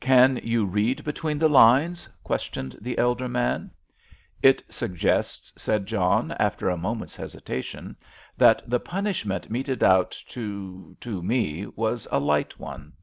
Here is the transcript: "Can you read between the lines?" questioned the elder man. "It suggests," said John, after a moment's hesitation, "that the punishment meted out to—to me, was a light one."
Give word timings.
"Can 0.00 0.40
you 0.42 0.66
read 0.66 1.04
between 1.04 1.38
the 1.38 1.48
lines?" 1.48 2.08
questioned 2.24 2.76
the 2.80 2.98
elder 2.98 3.28
man. 3.28 3.70
"It 4.42 4.60
suggests," 4.68 5.52
said 5.56 5.86
John, 5.86 6.32
after 6.32 6.68
a 6.68 6.76
moment's 6.76 7.14
hesitation, 7.14 7.96
"that 8.36 8.60
the 8.68 8.80
punishment 8.80 9.50
meted 9.50 9.84
out 9.84 10.10
to—to 10.10 11.22
me, 11.22 11.66
was 11.76 12.08
a 12.10 12.18
light 12.18 12.58
one." 12.58 12.94